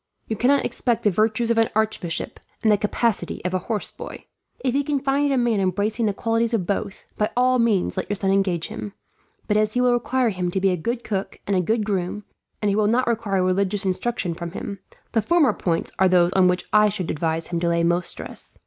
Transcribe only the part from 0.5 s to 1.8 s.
expect the virtues of an